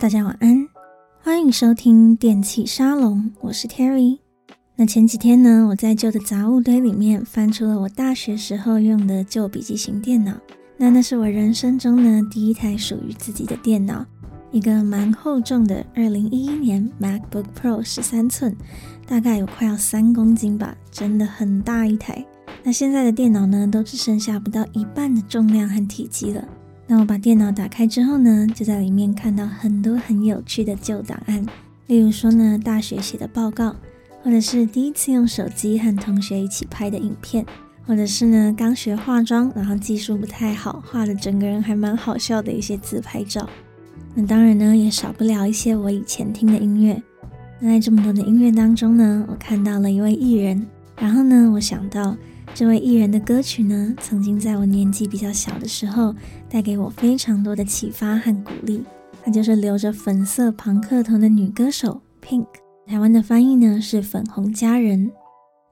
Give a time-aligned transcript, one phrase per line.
[0.00, 0.64] 大家晚安，
[1.20, 4.20] 欢迎收听电器沙龙，我是 Terry。
[4.76, 10.34] 那前几天呢，我在旧的杂物堆里面翻出了我大学时候用的旧笔记型电脑，
[10.76, 14.06] 那那是我人生中呢第一台属于自己的电脑，
[14.52, 18.56] 一个蛮厚重的二零一一年 MacBook Pro 十三寸，
[19.04, 22.24] 大概有快要三公斤吧，真的很大一台。
[22.62, 26.46] 那现在的电脑呢，都只剩下不到一半的重量和体积了。
[26.90, 31.44] 那我把电脑打开之后呢，就在里面看到很多很有趣的旧档案，
[31.86, 33.76] 例如说呢，大学写的报告，
[34.22, 37.44] 或者是第一次用手机和同学一起拍的影片，
[37.86, 43.46] 或者是呢刚学化妆，然后技术不太好，画的整个人还蛮好笑的一些自拍照。
[44.14, 47.02] 那当然呢，也少不了一些我以前听的音乐。
[47.60, 50.66] 那在这么多的音乐当中呢，我看到了一位艺人，
[50.96, 52.16] 然后呢，我想到。
[52.54, 56.14] 这位艺人的歌曲呢，曾经在我年纪比较小的时候，
[56.48, 58.84] 带给我非常多的启发和鼓励。
[59.22, 62.46] 她就是留着粉色庞克头的女歌手 Pink，
[62.86, 65.10] 台湾的翻译呢是粉红佳人。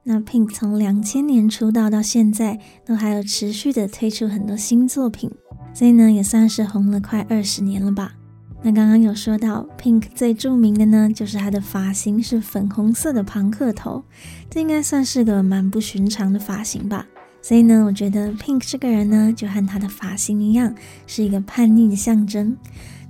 [0.04, 5.28] 那 Pink 从两千年出道到现在，都还有持续的推出很多新作品，
[5.74, 8.14] 所以呢也算是红了快二十年了吧。
[8.62, 14.02] 那刚刚有说到，Pink 最著名的呢，就是她的发型是粉红色的庞克头，
[14.50, 17.06] 这应该算是个蛮不寻常的发型吧。
[17.40, 20.74] 所以呢，我觉得 Pink 这个人呢，就和她的发型一样，
[21.06, 22.56] 是一个叛逆的象征。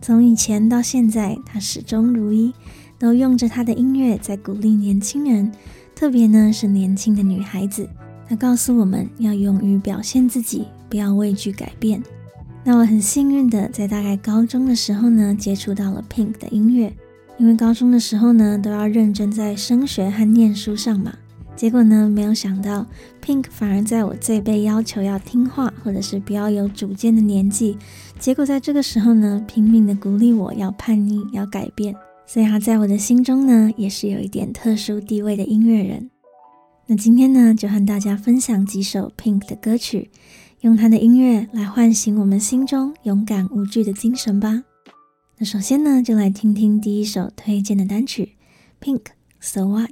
[0.02, 2.52] 从以前到现在，她始终如一，
[2.98, 5.50] 都用着她的音乐在鼓励年轻人，
[5.94, 7.89] 特别呢是年轻的女孩子。
[8.28, 12.02] 她告诉我们要勇于表现自己，不要畏惧改变。
[12.69, 16.92] 那我很幸运的在大概高中的时候呢，接触到了 Pink 的音乐，
[17.39, 21.14] 因为高中的时候呢，都要认真在升学和念书上嘛。
[21.55, 22.84] 结果呢，没有想到
[23.25, 27.79] Pink 反而在我最被要求要听话或者是比较有主见的年纪，
[28.18, 31.95] 结果在这个时候呢，拼命的鼓励我要叛逆，要改变。
[32.27, 36.11] 所以他在我的心中呢，也是有一点特殊地位的音乐人。
[36.89, 40.11] 那今天呢，就和大家分享几首 Pink 的歌曲。
[40.61, 44.64] 用他的音乐来唤醒我们心中勇敢无惧的精神吧。
[45.39, 48.36] 那首先呢，就来听听第一首推荐的单曲
[48.80, 49.02] ，Pink
[49.39, 49.90] So What。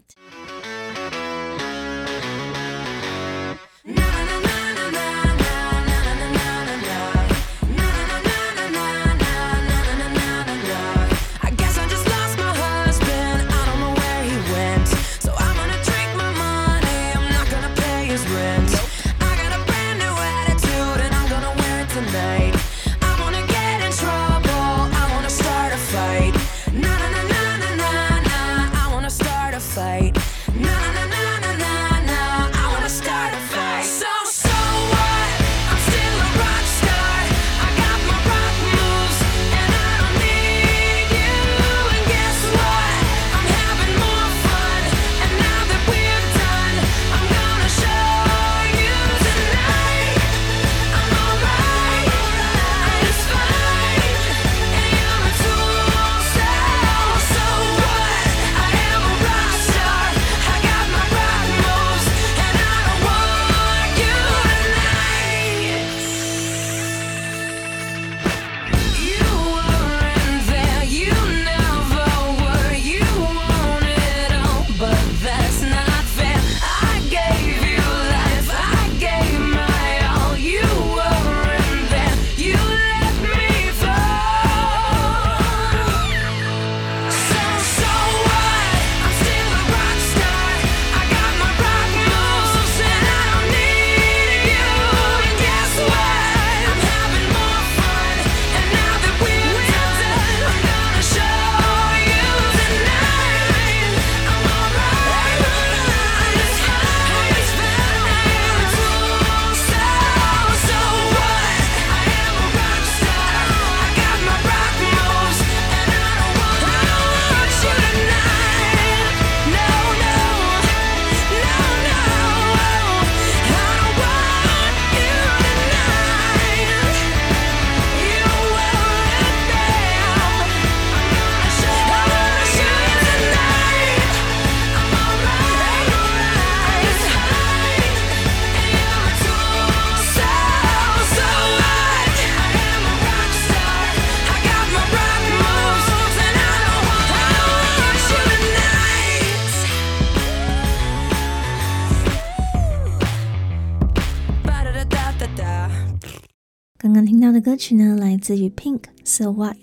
[157.45, 159.59] 歌曲呢，来自于 Pink So What。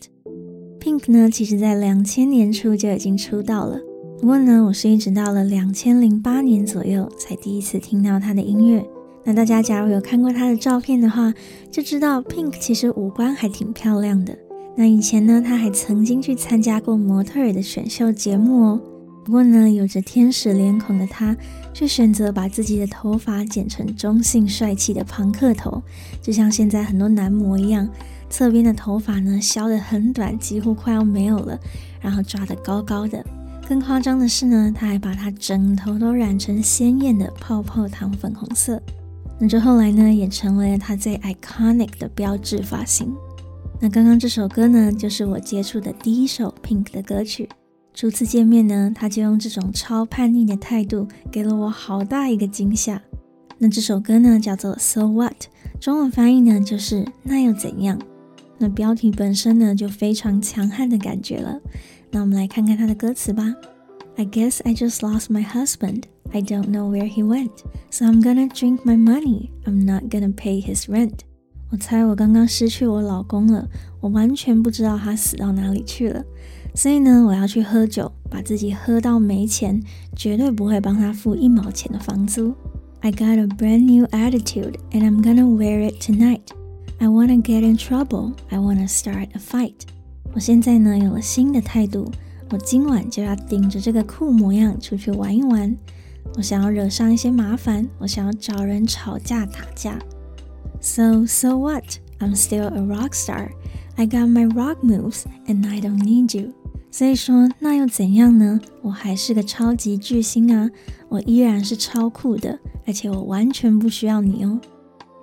[0.80, 3.80] Pink 呢，其实在两千年初就已经出道了。
[4.20, 8.86] 不过呢，我是一直到了两千零八年左右才第一次听到他的音乐。
[9.26, 11.34] 那大家假如有看过他的照片的话，
[11.72, 14.38] 就知道 Pink 其实五官还挺漂亮的。
[14.76, 18.82] 那以前呢，他还曾经去参加过模特儿的选秀节目哦。
[19.26, 21.36] 不过呢，有着天使脸孔的他，
[21.74, 25.82] 却选择把自己的头发剪成中性帅气的庞克头，
[26.22, 27.88] 就像现在很多男模一样。
[28.30, 31.60] 侧边的头发呢，削得很短，几乎快要没有了，
[32.00, 33.22] 然后抓得高高的。
[33.68, 38.82] 更夸张的是呢，他还把他整头都染成鲜艳的泡泡糖粉红色。
[39.40, 43.14] 那这后来呢，也成为了他最 iconic 的标志发型。
[43.80, 47.50] 那刚刚这首歌呢，就是我接触的第一首 Pink 的歌曲。
[47.94, 53.02] 初次见面呢，他就用这种超叛逆的态度，给了我好大一个惊吓。
[53.58, 55.46] 那这首歌呢，叫做 So What，
[55.80, 58.00] 中文翻译呢就是那又怎样。
[58.58, 61.60] 那标题本身呢，就非常强悍的感觉了。
[62.12, 63.54] 那我们来看看他的歌词吧。
[64.18, 66.04] I guess I just lost my husband.
[66.32, 67.52] I don't know where he went.
[67.90, 69.50] So I'm gonna drink my money.
[69.66, 71.20] I'm not gonna pay his rent.
[71.70, 73.68] 我猜我刚刚失去我老公了，
[74.00, 76.24] 我完全不知道他死到哪里去了。
[76.75, 79.83] 所以呢，我要去喝酒，把自己喝到没钱，
[80.15, 82.55] 绝对不会帮他付一毛钱的房租。
[83.01, 86.43] I got a brand new attitude, and I'm gonna wear it tonight.
[86.99, 88.33] I wanna get in trouble.
[88.49, 89.83] I wanna start a fight.
[90.35, 92.11] 我现在呢，有了新的态度，
[92.51, 95.75] 我今晚就要顶着这个酷模样出去玩一玩。
[96.37, 99.99] 我想要惹上一些麻烦，我想要找人吵架打架。
[100.81, 101.85] So, so what?
[102.19, 103.51] I'm still a rock star.
[103.97, 106.53] I got my rock moves and I don't need you.
[106.92, 108.60] 所以说，那又怎样呢？
[108.82, 110.70] 我还是个超级巨星啊，
[111.08, 114.60] 我依然是超酷的，而且我完全不需要你哦。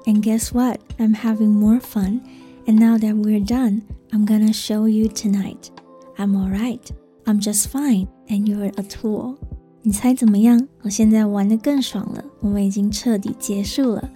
[0.06, 0.81] And guess what?
[0.97, 2.20] I'm having more fun.
[2.67, 5.69] And now that we're done, I'm gonna show you tonight.
[6.17, 6.81] I'm alright.
[7.26, 8.06] I'm just fine.
[8.29, 9.37] And you're a tool.
[9.82, 10.67] 你猜怎么样？
[10.82, 12.25] 我现在玩得更爽了。
[12.41, 14.11] 我们已经彻底结束了。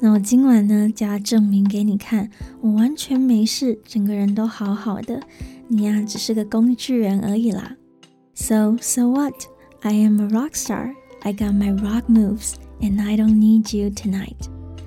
[0.00, 2.30] 那我今晚呢，就要证明给你看，
[2.60, 5.22] 我完全没事，整个人都好好的。
[5.68, 7.76] 你呀，只是个工具人而已啦。
[8.34, 9.34] So, so what?
[9.82, 10.94] I am a rock star.
[11.22, 12.54] I got my rock moves.
[12.80, 14.36] And I don't need you tonight.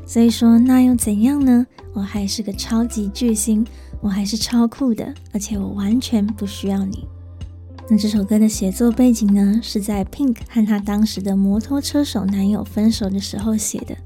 [0.05, 1.65] 所以说，那又怎样呢？
[1.93, 3.65] 我还是个超级巨星，
[3.99, 7.07] 我还是超酷的，而且我完全不需要你。
[7.89, 13.97] 那这首歌的写作背景呢，是在 Pink 和他当时的摩托车手男友分手的时候写的，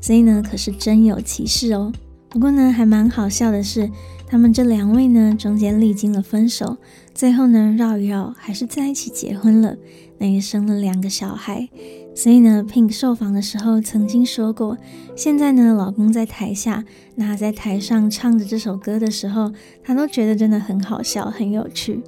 [0.00, 1.92] 所以呢，可是真有其事哦。
[2.32, 3.90] 不过呢，还蛮好笑的是，
[4.26, 6.78] 他们这两位呢，中间历经了分手，
[7.12, 9.76] 最后呢，绕一绕还是在一起结婚了，
[10.16, 11.68] 那也生了两个小孩。
[12.14, 14.78] 所以呢，Pink 受访的时候曾经说过，
[15.14, 16.82] 现在呢，老公在台下，
[17.16, 19.52] 那在台上唱着这首歌的时候，
[19.84, 22.02] 他都觉得真的很好笑，很有趣。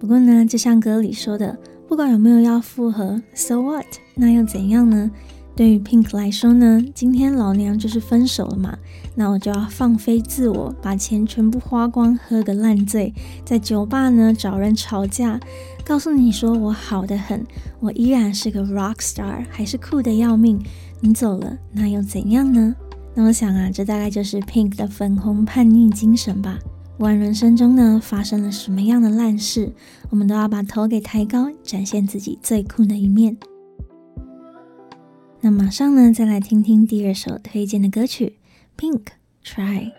[0.00, 3.86] 不过呢，就像歌里说的，不管有没有要复合，So what？
[4.16, 5.08] 那又怎样呢？
[5.54, 8.78] 对于 Pink 来说呢，今天老娘就是分手了嘛，
[9.20, 13.12] 那我就要放飞自我，把钱全部花光，喝个烂醉，
[13.44, 15.40] 在酒吧呢找人吵架，
[15.84, 17.44] 告诉你说我好的很，
[17.80, 20.62] 我依然是个 rock star，还是酷的要命。
[21.00, 22.72] 你走了，那又怎样呢？
[23.16, 26.56] 那我想啊，这大概就是 Pink 的粉红叛逆精神吧。
[26.96, 29.72] 不管人生中呢发生了什么样的烂事，
[30.10, 33.36] 我们都要把头给抬高，展现自己最酷的一面。
[35.40, 38.36] 那马上呢，再来听听第二首推荐的歌曲
[38.78, 39.92] ，Pink Try。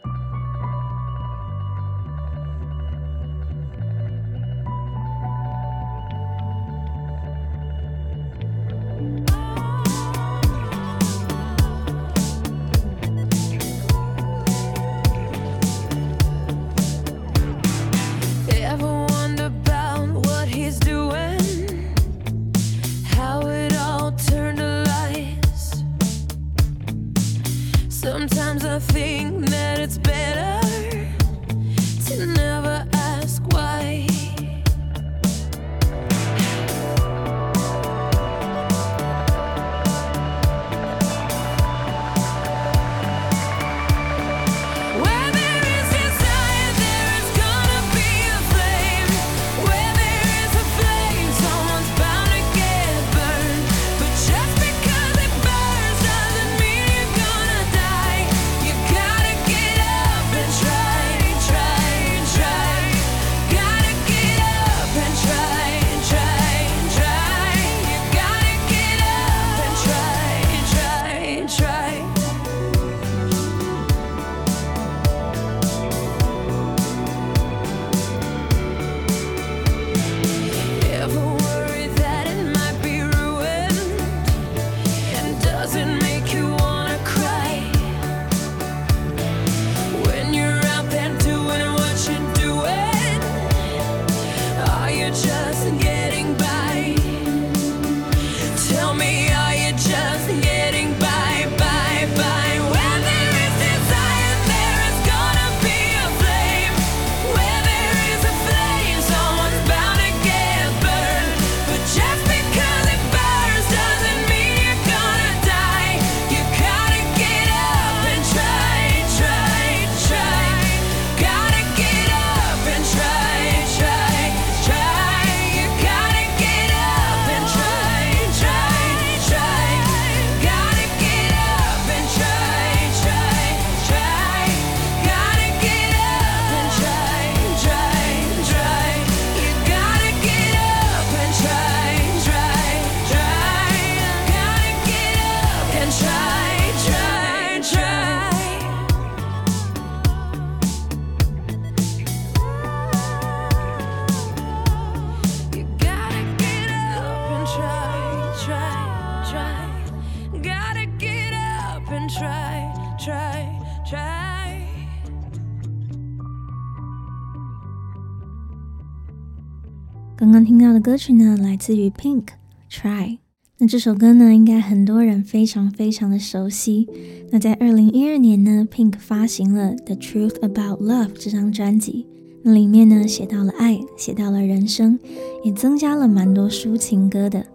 [170.69, 172.25] 到的歌曲呢，来自于 Pink
[172.69, 173.17] Try。
[173.57, 176.87] 那这首歌呢，应该很多人非常非常的熟悉。
[177.31, 182.05] 那在二零一二年呢，Pink 发行了《The Truth About Love》这张专辑。
[182.43, 184.99] 那里面呢，写到了爱，写到了人生，
[185.43, 187.47] 也增加了蛮多抒情歌的。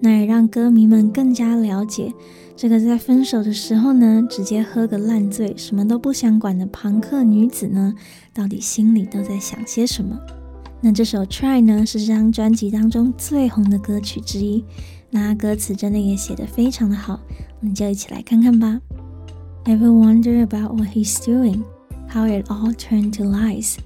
[0.00, 2.10] 那也让歌迷们更加了解
[2.56, 7.92] 这个在分手的时候呢，直接喝个烂醉，什么都不想管的庞克女子呢，
[8.32, 10.18] 到底心里都在想些什么。
[10.84, 14.64] 那这首《Try》呢，是这张专辑当中最红的歌曲之一。
[15.10, 17.20] 那歌词真的也写得非常的好，
[17.60, 18.80] 我们就一起来看看吧。
[19.64, 21.62] Ever wonder about what he's doing?
[22.08, 23.76] How it all turned to lies?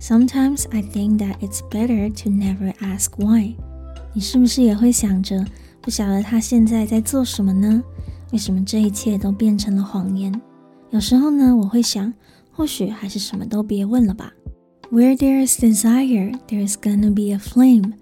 [0.00, 3.54] Sometimes I think that it's better to never ask why.
[4.12, 5.46] 你是不是也会想着，
[5.80, 7.80] 不晓得他现在在做什么呢？
[8.32, 10.34] 为什么这一切都变成了谎言？
[10.90, 12.12] 有时候呢，我会想，
[12.50, 14.32] 或许还是什么都别问了吧。
[14.91, 17.93] Where there is desire, there is gonna be a flame.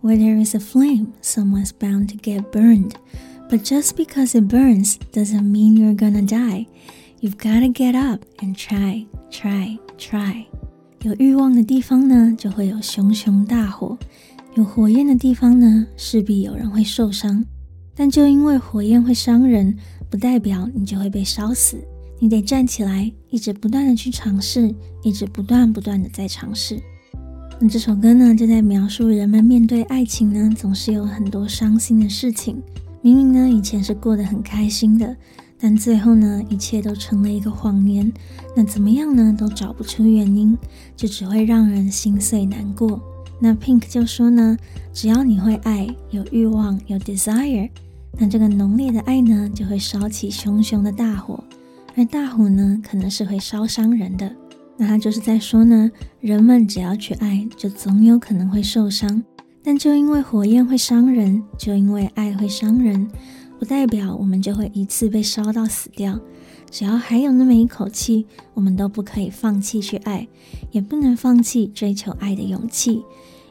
[0.00, 2.94] Where there is a flame, someone's bound to get burned.
[3.50, 6.66] But just because it burns doesn't mean you're gonna die.
[7.20, 10.46] You've gotta get up and try, try, try.
[11.02, 13.98] 有欲望的地方呢，就会有熊熊大火；
[14.54, 17.44] 有火焰的地方呢，势必有人会受伤。
[17.94, 19.76] 但就因为火焰会伤人，
[20.08, 21.84] 不代表你就会被烧死。
[22.25, 26.81] 你得站起来，一直不断的去尝试，一直不断不断的在尝试。
[27.59, 32.59] 那这首歌呢，就在描述人们面对爱情呢，总是有很多伤心的事情。
[33.03, 35.15] 明明呢，以前是过得很开心的，
[35.59, 38.11] 但最后呢，一切都成了一个谎言。
[38.55, 40.57] 那怎么样呢，都找不出原因，
[40.97, 42.99] 就只会让人心碎难过。
[43.39, 44.57] 那 Pink 就说呢，
[44.91, 47.69] 只要你会爱，有欲望，有 desire，
[48.17, 51.43] 那这个浓烈的爱呢，就会烧起熊熊的大火，
[51.95, 54.35] 而大火呢，可能是会烧伤人的。
[54.77, 59.23] 那他就是在说呢，人们只要去爱，就总有可能会受伤。
[59.63, 63.09] 但就因为火焰会伤人，就因为爱会伤人，
[63.57, 66.19] 不代表我们就会一次被烧到死掉。
[66.69, 70.27] 只要还有那么一口气，我们都不可以放弃去爱，
[70.71, 73.03] 也不能放弃追求爱的勇气，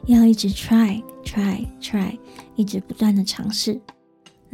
[0.05, 2.15] 要一直 try try try，
[2.55, 3.81] 一直不断的尝试。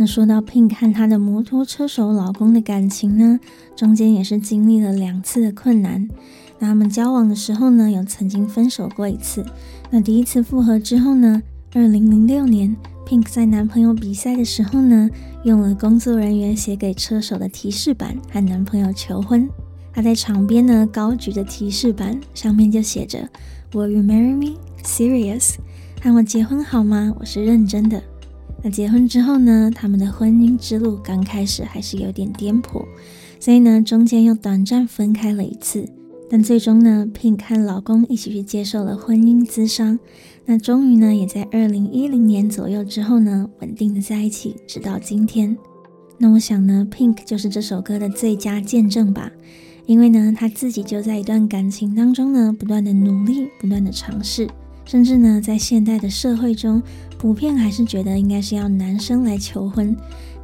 [0.01, 3.39] 那说到 Pink 和她的摩托车手老公的感情呢，
[3.75, 6.09] 中间也是经历了两次的困难。
[6.57, 9.45] 那他们交往的时候呢，有曾经分手过一次。
[9.91, 11.43] 那第一次复合之后呢，
[11.75, 15.07] 二零零六年，Pink 在男朋友比赛的时候呢，
[15.43, 19.47] 用了工作人员写给车手的提示板和男朋友求婚。
[19.93, 23.29] 她在场边呢高举着提示板，上面就写着
[23.71, 24.57] “Will you marry me?
[24.83, 25.57] Serious？”
[26.01, 27.13] 和我结婚好吗？
[27.19, 28.01] 我是认真的。
[28.63, 32.85] 那结婚之后呢，他们的婚姻之路刚开始还是有点颠簸，
[33.39, 35.87] 所以呢，中间又短暂分开了一次。
[36.29, 39.99] 但最终呢，Pink 和老公一起去接受了婚姻咨商，
[40.45, 45.57] 那终于呢，也在二零一零年左右之后呢，稳定的在一起，直到今天。
[46.17, 49.29] 那我想呢，Pink 就是这首歌的最佳见证吧，
[49.87, 54.47] 因为呢，他自己就在一段感情当中呢，不断的努力，不断的尝试，
[54.85, 56.81] 甚至呢，在现代的社会中，
[57.17, 59.95] 普遍还是觉得应该是要男生来求婚，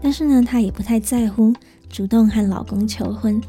[0.01, 1.53] 但是呢，她也不太在乎，
[1.89, 3.41] 主动和老公求婚。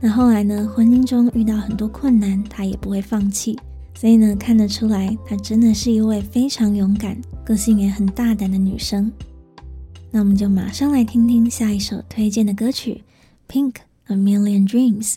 [0.00, 3.58] 那后来呢，婚姻中遇到很多困难，她也不会放弃。
[3.94, 9.12] 所以呢，看得出来，她真的是一位非常勇敢、个性也很大胆的女生。
[10.10, 13.04] 那我们就马上来听听下一首推荐的歌曲
[13.52, 13.74] 《Pink
[14.06, 15.16] A Million Dreams》。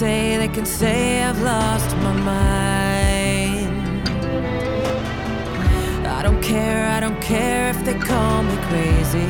[0.00, 4.08] say, they can say I've lost my mind.
[6.06, 9.26] I don't care, I don't care if they call me crazy.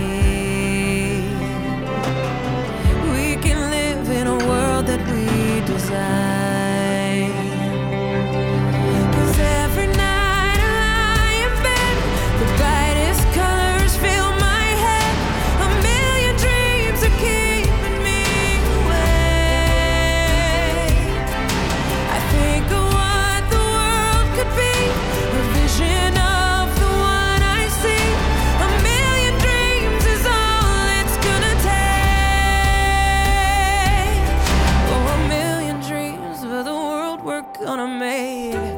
[3.14, 6.39] We can live in a world that we desire.
[37.70, 38.69] gonna make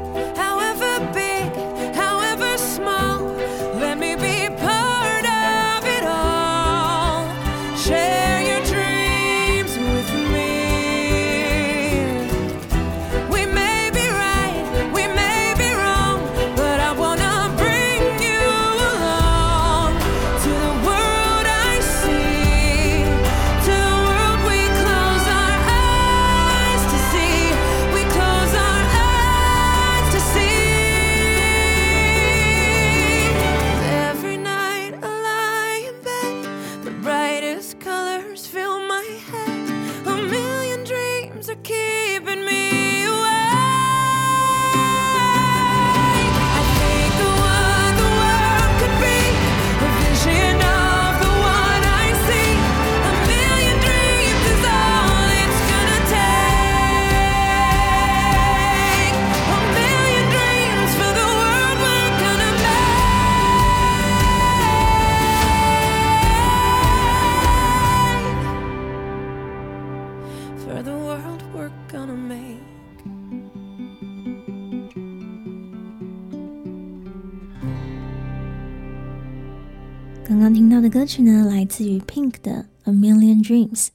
[80.25, 83.87] 刚刚听到的歌曲呢，来自于 Pink 的《A Million Dreams》。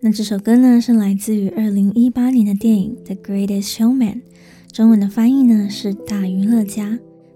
[0.00, 4.14] 那这首歌呢，是来自于二零一八年的电影《The Greatest Showman》，
[4.70, 6.90] 中文的翻译呢是《大娱乐家》。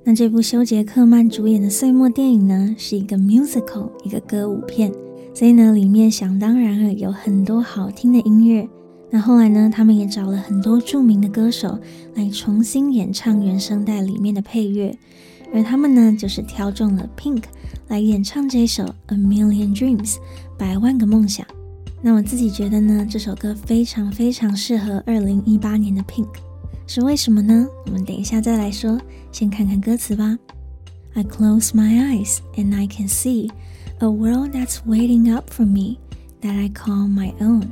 [0.05, 4.93] 那这部休杰克曼主演的岁末电影呢，是一个 musical，一个歌舞片，
[5.35, 8.69] 所以呢，里面想当然了有很多好听的音乐。
[9.11, 11.79] 那后来呢，他们也找了很多著名的歌手
[12.15, 14.97] 来重新演唱原声带里面的配乐，
[15.54, 17.44] 而他们呢，就是挑中了 Pink
[17.88, 20.18] 来演唱这首《A Million Dreams》
[20.58, 21.46] 百万个梦想。
[22.02, 26.30] 那我自己觉得呢，这首歌非常非常适合二零一八年的 Pink，
[26.88, 27.68] 是为什么呢？
[27.86, 29.00] 我们等一下再来说。
[29.32, 30.38] 先看看歌词吧。
[31.14, 33.50] I close my eyes and I can see
[34.00, 35.98] a world that's waiting up for me
[36.42, 37.68] that I call my own.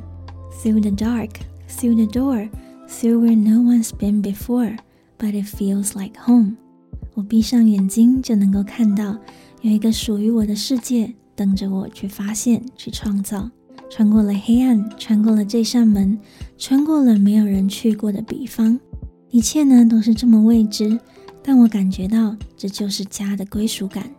[0.62, 2.48] Through the dark, through the door,
[2.86, 4.76] through where no one's been before,
[5.18, 6.58] but it feels like home.
[7.15, 9.17] 我闭上眼睛就能够看到
[9.61, 13.49] 有一个属于我的世界等着我去发现、去创造。
[13.89, 16.19] 穿过了黑暗，穿过了这扇门，
[16.57, 18.79] 穿过了没有人去过的彼方，
[19.29, 20.99] 一切呢都是这么未知。
[21.41, 24.09] 但我感觉到这就是家的归属感。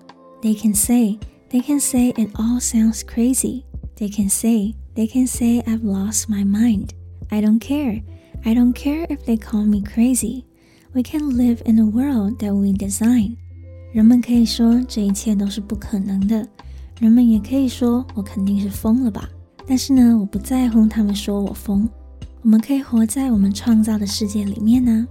[0.40, 1.18] They can say,
[1.50, 3.64] they can say it all sounds crazy.
[3.98, 6.90] They can say, they can say I've lost my mind.
[7.28, 8.02] I don't care.
[8.44, 10.44] I don't care if they call me crazy.
[10.95, 13.37] We can live in a world that we design.
[13.93, 16.47] 人们可以说这一切都是不可能的，
[16.99, 19.29] 人们也可以说我肯定是疯了吧。
[19.67, 21.89] 但是呢，我不在乎他们说我疯。
[22.41, 25.07] 我们可以活在我们创造的世界里面呢。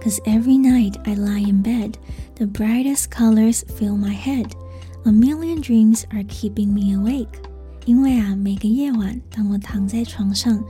[0.00, 1.94] Cause every night I lie in bed,
[2.34, 4.52] the brightest colors fill my head.
[5.04, 7.28] A million dreams are keeping me awake.
[7.86, 10.62] 因为啊，每个夜晚，当我躺在床上，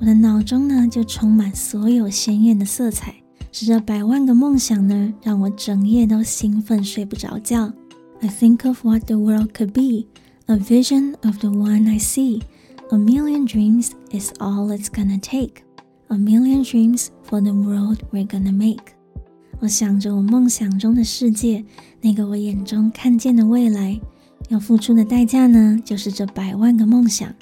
[0.00, 3.14] 我的脑中呢就充满所有鲜艳的色彩，
[3.54, 7.72] 是这百万个梦想呢，让我整夜都兴奋睡不着觉。
[8.20, 10.06] I think of what the world could be,
[10.46, 12.42] a vision of the one I see.
[12.90, 15.62] A million dreams is all it's gonna take.
[16.08, 18.94] A million dreams for the world we're gonna make。
[19.60, 21.64] 我想着我梦想中的世界，
[22.00, 24.00] 那个我眼中看见的未来，
[24.48, 27.32] 要付出的代价呢，就是这百万个梦想，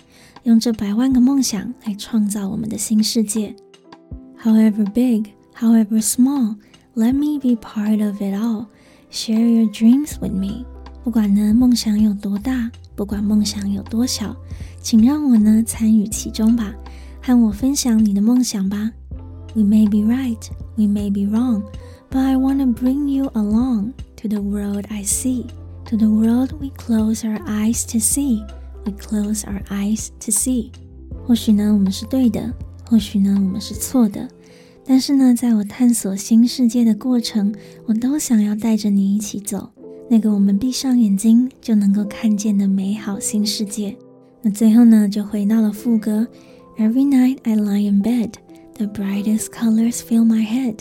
[0.42, 3.54] 用这百万个梦想来创造我们的新世界。
[4.42, 5.30] However big,
[5.62, 6.56] however small,
[6.94, 8.66] let me be part of it all.
[9.10, 10.64] Share your dreams with me。
[11.04, 14.36] 不管呢梦想有多大，不管梦想有多小，
[14.82, 16.74] 请让我呢参与其中吧。
[17.22, 18.90] 和我分享你的梦想吧。
[19.54, 20.38] We may be right,
[20.76, 21.62] we may be wrong,
[22.10, 25.46] but I want to bring you along to the world I see,
[25.86, 28.44] to the world we close our eyes to see,
[28.84, 30.70] we close our eyes to see。
[31.26, 32.52] 或许呢，我们是对的，
[32.88, 34.28] 或许呢，我们是错的，
[34.84, 37.54] 但是呢，在我探索新世界的过程，
[37.86, 39.70] 我都想要带着你一起走，
[40.08, 43.96] 那个我们闭上眼睛就能够看见的美好新世界。
[44.40, 46.26] 那最后呢，就回到了副歌。
[46.78, 48.34] Every night I lie in bed,
[48.74, 50.76] the brightest colors fill my head.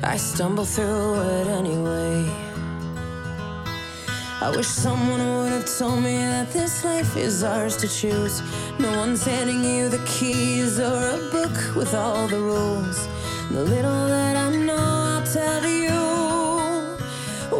[0.03, 2.29] I stumble through it anyway.
[4.46, 8.44] I wish someone would have told me that this life is ours to choose.
[8.78, 13.08] No one's handing you the keys or a book with all the rules.
[13.50, 15.98] The little that I know, I'll tell you.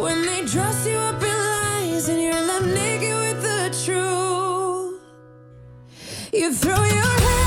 [0.00, 5.00] When they dress you up in lies and you're left naked with the truth,
[6.32, 7.45] you throw your head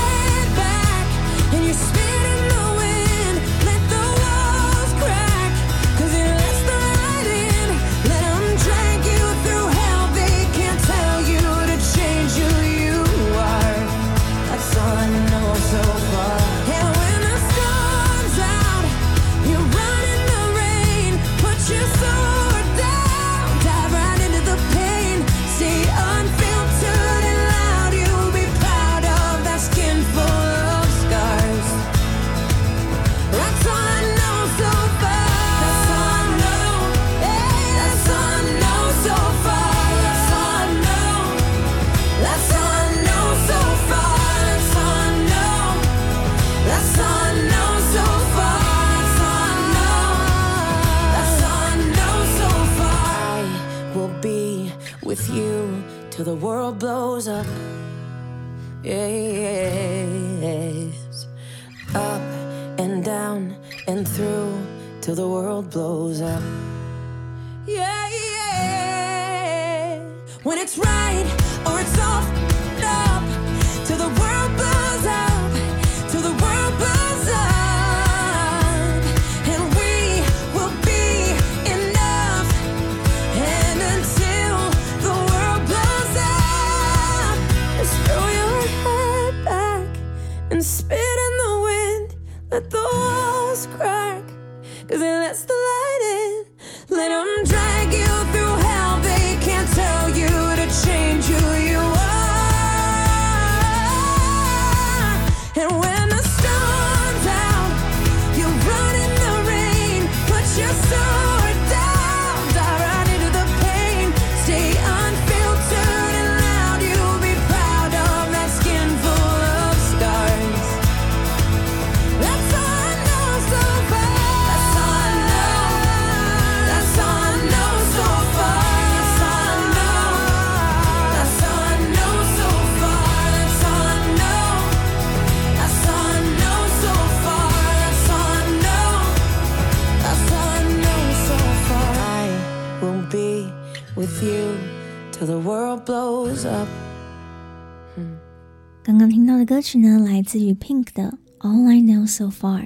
[149.60, 152.62] 歌曲呢，来自于 Pink 的《All I Know So Far》。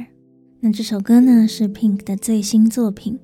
[0.60, 3.18] 那这首歌呢，是 Pink 的最新作品。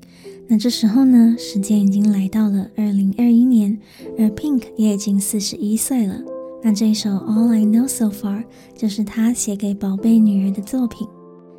[0.48, 3.78] 那这时候呢，时间已经来到了二零二一年，
[4.18, 6.20] 而 Pink 也已经四十一岁了。
[6.64, 8.38] 那这一首《All I Know So Far》
[8.76, 11.06] 就是他写给宝贝女儿的作品。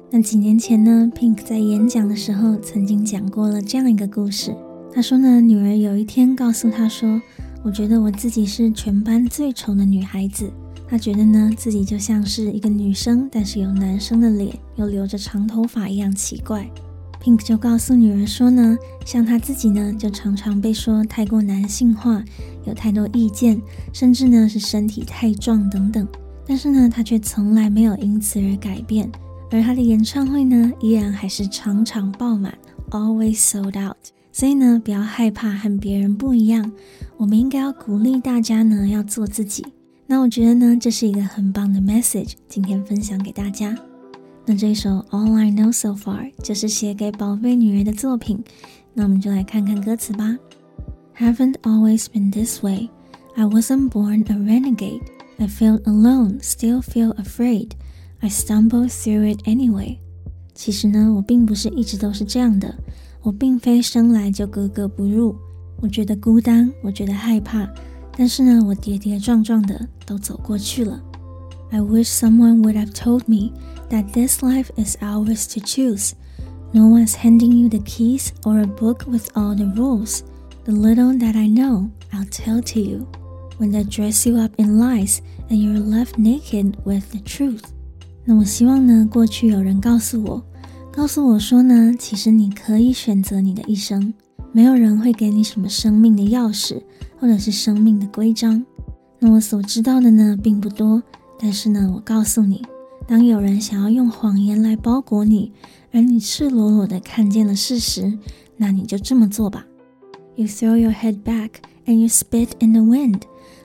[0.10, 4.54] 那几年前呢，Pink 在演讲的时候曾经讲过了这样一个故事。
[4.94, 7.22] 他说呢，女儿有一天告诉他说
[7.64, 10.52] ：“我觉得我自己是全班最丑的女孩子。”
[10.92, 16.70] 他觉得呢，自己就像是一个女生，但是有男生的脸，又留着长头发一样奇怪。
[17.24, 22.22] Pink 就告诉女儿说呢，像他自己呢，就常常被说太过男性化，
[22.66, 23.62] 有太多意见，
[23.94, 26.06] 甚至呢是身体太壮等等。
[26.46, 29.10] 但是呢，他却从来没有因此而改变，
[29.50, 32.54] 而他的演唱会呢，依然还是场场爆满
[32.90, 33.96] ，always sold out。
[34.34, 36.70] 所以呢，不要害怕和别人不一样，
[37.16, 39.66] 我们应该要鼓励大家呢，要做自己。
[40.11, 43.77] 那我觉得呢，这是一个很棒的 message，今天分享给大家。
[44.45, 48.45] 那这首《All I Know So Far》就是写给宝贝女儿的作品。
[48.95, 50.39] 那我们就来看看歌词吧。
[51.19, 52.89] Haven't always been this way.
[53.35, 55.03] I wasn't born a renegade.
[55.39, 57.71] I feel alone, still feel afraid.
[58.21, 59.99] I stumble through it anyway.
[60.55, 62.75] 其实呢，我并不是一直都是这样的。
[63.23, 65.37] 我并非生来就格格不入。
[65.81, 67.69] 我觉得孤单，我觉得害怕。
[68.17, 71.03] 但是呢，我跌跌撞撞的都走过去了。
[71.71, 73.53] I wish someone would have told me
[73.91, 76.13] that this life is ours to choose.
[76.73, 80.21] No one's handing you the keys or a book with all the rules.
[80.65, 83.07] The little that I know, I'll tell to you.
[83.59, 87.63] When they dress you up in lies and you're left naked with the truth.
[88.25, 90.45] 那我希望呢，过去有人告诉我，
[90.93, 94.13] 告诉我说呢，其实你可以选择你的一生，
[94.53, 96.83] 没有人会给你什么生命的钥匙。
[97.19, 98.63] 或者是生命的规章，
[99.19, 101.03] 那我所知道的呢，并不多。
[101.39, 102.63] 但是呢，我告诉你，
[103.09, 105.51] 当有人想要用谎言来包裹你，
[105.93, 108.19] 而你赤裸裸的看见了事实，
[108.59, 109.65] 那你就这么做吧。
[110.35, 111.53] You throw your head back
[111.87, 113.23] and you spit in the wind.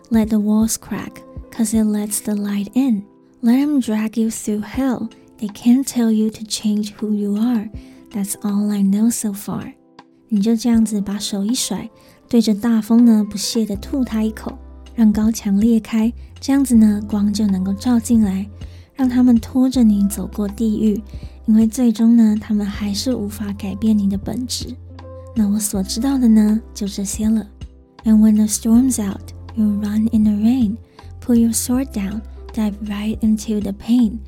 [0.09, 1.21] Let the walls crack,
[1.51, 3.03] cause it lets the light in.
[3.41, 5.09] Let them drag you through hell.
[5.39, 7.69] They can't tell you to change who you are.
[8.13, 9.73] That's all I know so far.
[10.28, 11.88] 你就这样子把手一甩，
[12.28, 14.58] 对着大风呢不屑地吐他一口，
[14.94, 18.48] 让高墙裂开，这样子呢光就能够照进来，
[18.94, 21.00] 让他们拖着你走过地狱，
[21.46, 24.74] 因为最终呢他们还是无法改变你的本质。
[25.34, 27.46] 那我所知道的呢就这些了。
[28.04, 30.76] And when the storm's out, you run in the rain,
[31.20, 34.18] pull your sword down, dive right into the pain,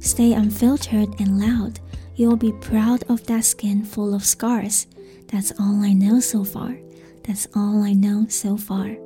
[0.00, 1.74] stay unfiltered and loud.
[2.16, 4.86] You'll be proud of that skin full of scars.
[5.30, 6.74] That's all I know so far.
[7.22, 8.96] That's all I know so far.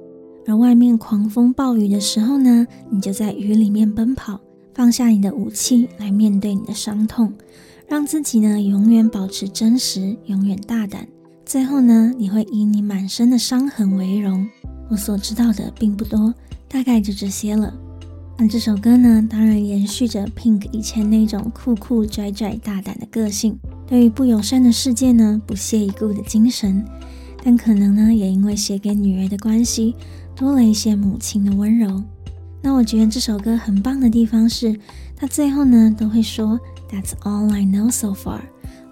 [0.46, 4.40] 而外面狂风暴雨的时候呢，你就在雨里面奔跑，
[4.74, 7.32] 放下你的武器来面对你的伤痛，
[7.88, 11.06] 让自己呢永远保持真实，永远大胆。
[11.44, 14.48] 最后呢，你会以你满身的伤痕为荣。
[14.88, 16.32] 我所知道的并不多，
[16.68, 17.74] 大概就这些了。
[18.38, 23.56] 那这首歌呢，当然延续着 Pink 以前那种酷酷拽拽大胆的个性。
[23.86, 26.84] 对于不友善的世界呢，不屑一顾的精神，
[27.44, 29.94] 但可能呢，也因为写给女儿的关系，
[30.34, 32.02] 多了一些母亲的温柔。
[32.62, 34.74] 那我觉得这首歌很棒的地方是，
[35.14, 36.58] 他最后呢都会说
[36.90, 38.40] "That's all I know so far"，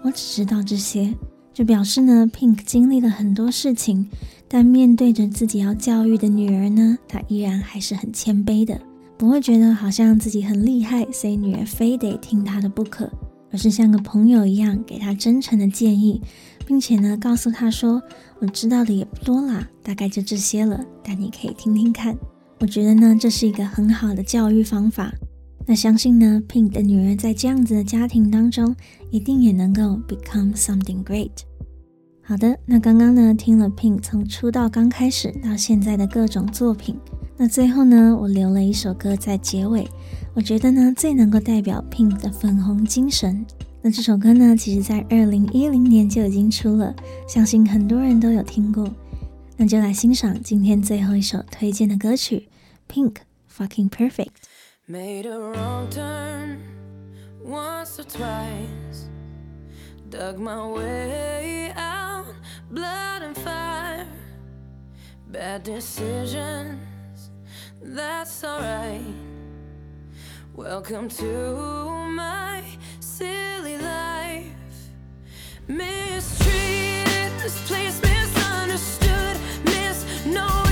[0.03, 1.13] 我只知道这些，
[1.53, 4.07] 就表示呢，Pink 经历了很多事情，
[4.47, 8.79] 但面对着自己要教育的女儿呢，他依然还是很谦卑的，
[9.21, 13.07] 不会觉得好像自己很厉害，所以女儿非得听他的不可。
[13.51, 16.19] 而是像个朋友一样给他真诚的建议，
[16.65, 18.01] 并且呢，告诉他说
[18.41, 22.17] ：“我知道的也不多啦，大概就这些了，但你可以听听看。”
[22.61, 25.13] 我觉得呢，这是一个很好的教育方法。
[25.67, 28.75] 那相信呢，Pink 的女儿在这样子的家庭当中，
[29.11, 31.29] 一定也能够 become something great。
[32.23, 36.97] 好的，那刚刚呢，听了 Pink 从出道刚开始到现在的各种作品。
[37.35, 39.87] 那最后呢，我留了一首歌在结尾，
[40.33, 43.45] 我觉得呢最能够代表 Pink 的粉红精神。
[43.81, 46.95] 那这首歌呢，其实在二零一零年就已经出了，
[47.27, 48.87] 相信很多人都有听过。
[49.57, 52.47] 那就来欣赏今天最后一首推荐的歌曲
[52.87, 53.15] ，Pink
[53.51, 54.29] Fucking Perfect。
[54.87, 56.57] Made a wrong turn
[57.43, 59.07] once or twice,
[60.11, 62.25] dug my way out,
[62.69, 64.05] blood and fire,
[65.27, 67.31] bad decisions,
[67.81, 69.01] That's alright.
[70.53, 72.61] Welcome to my
[72.99, 74.51] silly life.
[75.69, 80.70] Mistreated, this place misunderstood, misnown.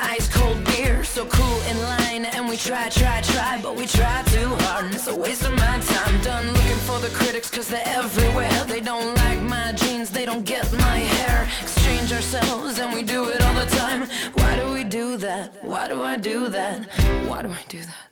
[0.00, 4.22] Ice cold beer So cool in line and we try, try, try But we try
[4.26, 7.68] too hard and it's a waste of my time Done looking for the critics cause
[7.68, 12.92] they're everywhere They don't like my jeans, they don't get my hair Exchange ourselves and
[12.94, 15.64] we do it all the time Why do we do that?
[15.64, 16.84] Why do I do that?
[17.26, 18.08] Why do I do that?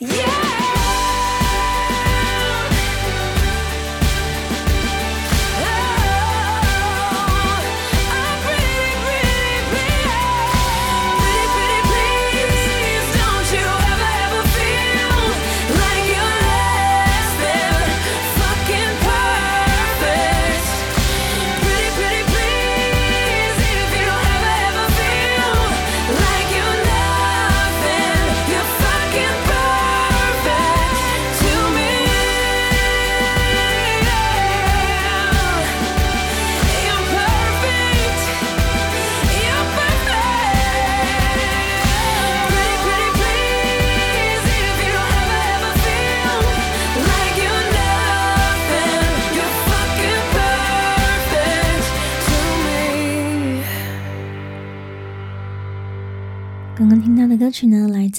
[0.00, 1.73] Yeah!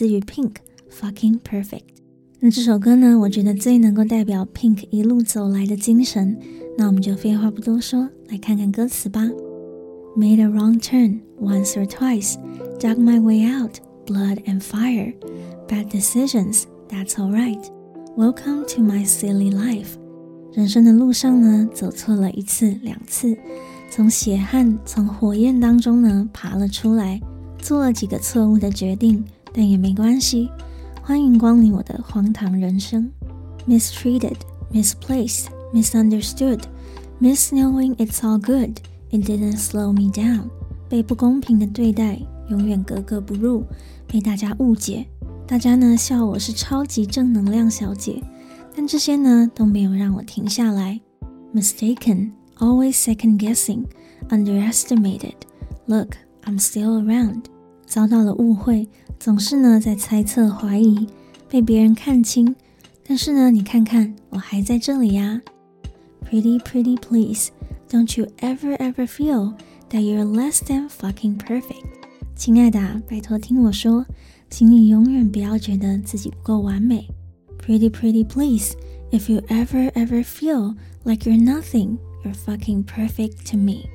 [0.05, 0.57] 自于 Pink
[0.90, 1.85] Fucking Perfect。
[2.40, 6.37] 那这首歌呢，我觉得最能够代表 Pink 一路走来的精神。
[6.76, 9.22] 那我们就废话不多说，来看看歌词吧。
[10.16, 12.35] Made a wrong turn once or twice,
[12.81, 13.74] dug my way out,
[14.07, 15.14] blood and fire.
[15.68, 17.62] Bad decisions, that's alright.
[18.16, 19.96] Welcome to my silly life.
[20.53, 23.37] 人生的路上呢，走错了一次两次，
[23.88, 27.20] 从血汗、从火焰当中呢爬了出来，
[27.61, 29.24] 做了几个错误的决定，
[29.56, 30.50] 但也没关系。
[31.02, 33.10] 欢迎光临我的荒唐人生。
[33.65, 34.36] Mistreated,
[34.74, 36.60] misplaced, misunderstood,
[37.22, 38.80] misknowing it's all good.
[39.12, 40.50] It didn't slow me down.
[40.89, 43.63] 被不公平的对待，永远格格不入，
[44.08, 45.08] 被大家误解，
[45.48, 48.22] 大家呢笑我是超级正能量小姐，
[48.76, 51.00] 但这些呢都没有让我停下来。
[51.54, 53.86] Mistaken, always second guessing,
[54.30, 55.36] underestimated.
[55.86, 57.44] Look, I'm still around.
[57.86, 61.08] 遭到了误会，总是呢在猜测怀疑，
[61.49, 62.56] 被别人看清，
[63.08, 65.41] 但是呢你看看我还在这里呀。
[66.30, 67.49] Pretty, pretty please.
[67.89, 69.53] Don't you ever ever feel
[69.89, 71.86] that you're less than fucking perfect？
[72.36, 74.05] 亲爱的，拜托听我说，
[74.49, 77.07] 请你永远不要觉得自己不够完美。
[77.59, 78.74] Pretty pretty please,
[79.11, 83.88] if you ever ever feel like you're nothing, you're fucking perfect to me。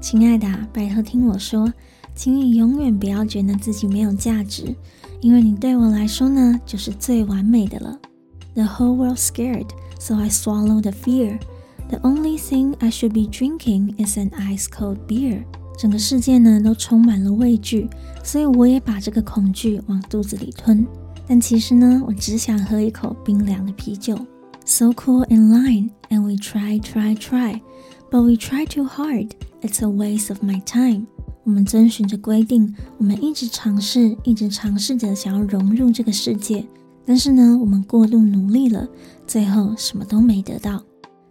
[0.00, 1.72] 亲爱的，拜托听我说，
[2.15, 4.75] 请你永远不要觉得自己没有价值，
[5.21, 7.99] 因为你对我来说呢，就是最完美的了。
[8.55, 9.67] The whole world scared,
[9.99, 11.39] so I swallowed the fear.
[11.89, 15.43] The only thing I should be drinking is an ice cold beer。
[15.77, 17.87] 整个世界呢都充满了畏惧，
[18.23, 20.85] 所以我也把这个恐惧往肚子里吞。
[21.27, 24.17] 但其实呢，我只想喝一口冰凉的啤酒。
[24.65, 27.61] So cool in line, and we try, try, try,
[28.09, 29.31] but we try too hard.
[29.61, 31.05] It's a waste of my time。
[31.44, 36.64] 我们遵循着规定，我们一直尝试，一直尝试着想要融入这个世界，
[37.04, 38.88] 但是呢，我们过度努力了，
[39.26, 40.82] 最后什么都没得到。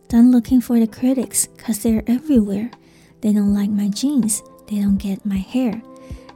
[0.09, 2.69] Done looking for the critics, cause they're everywhere.
[3.21, 5.81] They don't like my jeans, they don't get my hair.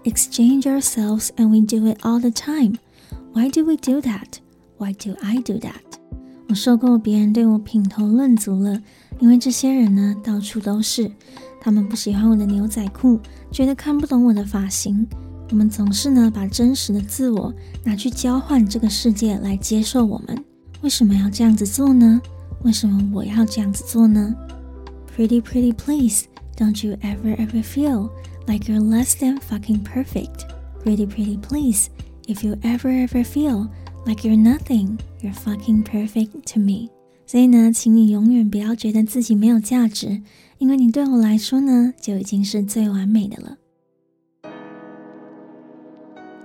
[0.03, 2.77] Exchange ourselves and we do it all the time.
[3.33, 4.39] Why do we do that?
[4.77, 5.81] Why do I do that?
[6.47, 8.79] 我受够别人对我品头论足了，
[9.19, 11.11] 因为这些人呢，到处都是。
[11.65, 15.03] 他们不喜欢我的牛仔裤，觉得看不懂我的发型。
[15.49, 17.51] 我们总是呢，把真实的自我
[17.83, 20.45] 拿去交换这个世界来接受我们。
[20.83, 22.21] 为什么要这样子做呢？
[22.61, 24.35] 为什么我要这样子做呢
[25.17, 28.11] ？Pretty, pretty please, don't you ever ever feel
[28.45, 30.45] like you're less than fucking perfect?
[30.83, 31.87] Pretty, pretty please,
[32.27, 33.69] if you ever ever feel
[34.05, 36.89] like you're nothing, you're fucking perfect to me.
[37.25, 40.21] 所以呢，请你永远不要觉得自己没有价值，
[40.57, 43.57] 因为你对我来说呢，就已经是最完美的了。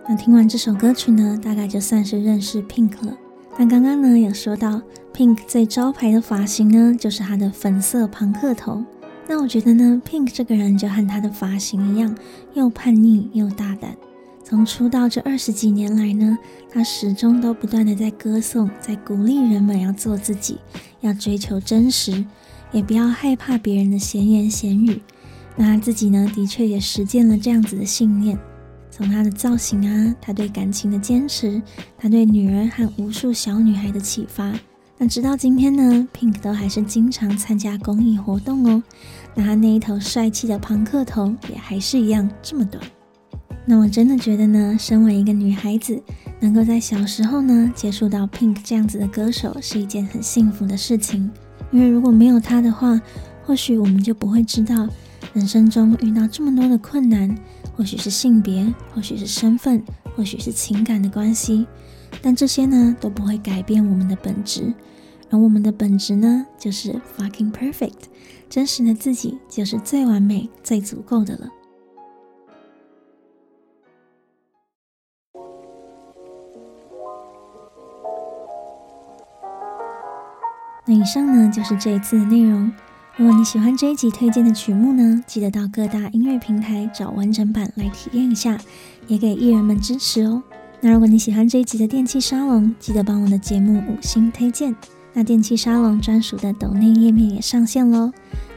[0.09, 3.17] 那听完这首歌曲呢，大概就算是认识 Pink 了。
[3.57, 4.83] 那刚刚呢有说到
[5.15, 8.85] ，Pink 最招牌的发型呢，就是他的粉色庞克头。
[9.29, 12.17] 那我觉得呢，Pink 这个人就和他的发型一样，
[12.55, 13.97] 又叛逆又大胆。
[14.43, 16.37] 从出道这二十几年来呢，
[16.69, 20.59] 他始终都不断的在歌颂，在鼓励人们要做自己，
[21.01, 22.25] 要追求真实，
[22.73, 25.01] 也不要害怕别人的闲言闲语。
[25.57, 28.39] 那他自己呢，的确也实践了这样子的信念。
[28.91, 31.61] 从他的造型啊，他对感情的坚持，
[31.99, 34.53] 他对女儿和无数小女孩的启发，
[34.99, 38.83] 那直到今天呢，Pink 都还是经常参加公益活动哦。
[39.35, 42.83] 那他那一头帅气的庞克头也还是一样这么短。
[43.65, 46.03] 那我真的觉得呢，身为一个女孩子，
[46.41, 51.31] 能够在小时候呢接触到 Pink 这样子的歌手，是一件很幸福的事情。
[51.71, 53.01] 因为如果没有他的话，
[53.45, 54.89] 或许我们就不会知道
[55.33, 57.37] 人生中遇到这么多的困难。
[57.77, 59.83] 或许是性别，或许是身份，
[60.15, 61.67] 或许是情感的关系，
[62.21, 64.75] 但这些呢都不会改变我们的本质，
[65.31, 68.11] 而我们的本质呢就是 fucking perfect，
[68.51, 71.49] 真实的自己就是最完美、最足够的了。
[80.91, 82.69] 那以上呢就是这一次的内容。
[83.17, 88.59] 如果你喜欢这一集推荐的曲目呢，记得到各大音乐平台找完整版来体验一下，
[89.07, 90.43] 也给艺人们支持哦。
[90.81, 94.75] 那如果你喜欢这一集的电气沙龙，记得帮我的节目五星推荐。
[95.13, 98.11] 那电气沙龙专属的抖内页面也上线喽，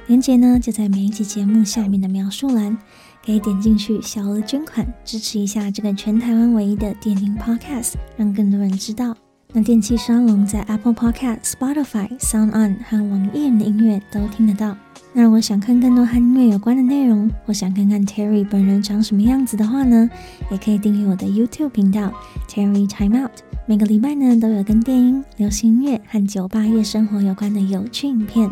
[0.08, 2.76] 链接呢就在每一集节目下面的描述栏，
[3.24, 9.16] 可以点进去小额捐款支持一下这个全台湾唯一的电音 Podcast，让更多人知道。
[9.56, 14.76] 那电器沙龙在 Apple Podcast、Spotify、Sound On 和网易云的音乐都听得到。
[15.14, 20.10] 那如果想看更多和音乐有关的内容，或想看看 Terry 本人长什么样子的话呢，
[20.50, 22.12] 也可以订阅我的 YouTube 频道
[22.50, 23.42] Terry Time Out。
[23.68, 28.50] 每个礼拜呢都有跟电音、流行音乐和酒吧夜生活有关的有趣影片，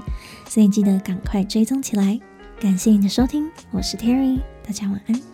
[0.48, 2.20] 所以记得赶快追踪起来。
[2.60, 5.31] 感谢你的收听，我是 Terry，大家晚安。